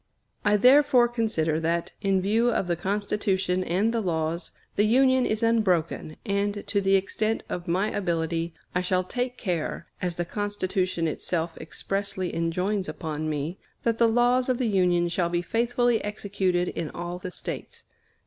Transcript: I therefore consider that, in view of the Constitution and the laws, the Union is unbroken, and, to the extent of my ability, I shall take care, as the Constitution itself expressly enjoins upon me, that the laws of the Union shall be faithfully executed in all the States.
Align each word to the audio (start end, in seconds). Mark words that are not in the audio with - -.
I 0.43 0.57
therefore 0.57 1.07
consider 1.07 1.59
that, 1.59 1.91
in 2.01 2.23
view 2.23 2.49
of 2.49 2.65
the 2.65 2.75
Constitution 2.75 3.63
and 3.63 3.93
the 3.93 4.01
laws, 4.01 4.51
the 4.75 4.85
Union 4.87 5.27
is 5.27 5.43
unbroken, 5.43 6.17
and, 6.25 6.65
to 6.65 6.81
the 6.81 6.95
extent 6.95 7.43
of 7.49 7.67
my 7.67 7.91
ability, 7.91 8.55
I 8.73 8.81
shall 8.81 9.03
take 9.03 9.37
care, 9.37 9.85
as 10.01 10.15
the 10.15 10.25
Constitution 10.25 11.07
itself 11.07 11.55
expressly 11.59 12.33
enjoins 12.35 12.89
upon 12.89 13.29
me, 13.29 13.59
that 13.83 13.99
the 13.99 14.09
laws 14.09 14.49
of 14.49 14.57
the 14.57 14.67
Union 14.67 15.07
shall 15.07 15.29
be 15.29 15.43
faithfully 15.43 16.03
executed 16.03 16.69
in 16.69 16.89
all 16.89 17.19
the 17.19 17.29
States. 17.29 17.83